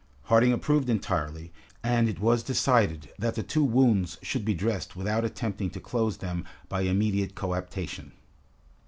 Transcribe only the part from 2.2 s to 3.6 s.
decided that the